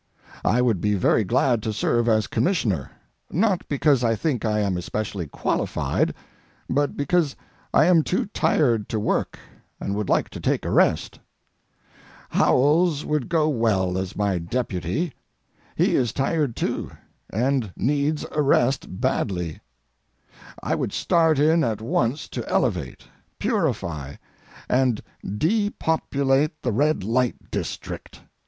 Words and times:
I 0.43 0.63
would 0.63 0.81
be 0.81 0.95
very 0.95 1.23
glad 1.23 1.61
to 1.61 1.71
serve 1.71 2.09
as 2.09 2.25
commissioner, 2.25 2.89
not 3.29 3.67
because 3.67 4.03
I 4.03 4.15
think 4.15 4.43
I 4.43 4.59
am 4.61 4.75
especially 4.75 5.27
qualified, 5.27 6.15
but 6.67 6.97
because 6.97 7.35
I 7.71 7.85
am 7.85 8.01
too 8.01 8.25
tired 8.25 8.89
to 8.89 8.99
work 8.99 9.37
and 9.79 9.93
would 9.93 10.09
like 10.09 10.29
to 10.29 10.39
take 10.39 10.65
a 10.65 10.71
rest. 10.71 11.19
Howells 12.31 13.05
would 13.05 13.29
go 13.29 13.47
well 13.47 13.95
as 13.95 14.15
my 14.15 14.39
deputy. 14.39 15.13
He 15.75 15.95
is 15.95 16.11
tired 16.13 16.55
too, 16.55 16.89
and 17.29 17.71
needs 17.77 18.25
a 18.31 18.41
rest 18.41 18.99
badly. 18.99 19.59
I 20.63 20.73
would 20.73 20.93
start 20.93 21.37
in 21.37 21.63
at 21.63 21.79
once 21.79 22.27
to 22.29 22.49
elevate, 22.49 23.03
purify, 23.37 24.15
and 24.67 24.99
depopulate 25.23 26.63
the 26.63 26.71
red 26.71 27.03
light 27.03 27.51
district. 27.51 28.19